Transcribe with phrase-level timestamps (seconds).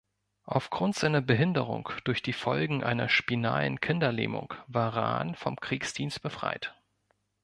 [0.45, 6.73] Aufgrund seiner Behinderung durch die Folgen einer spinalen Kinderlähmung war Rahn vom Kriegsdienst befreit.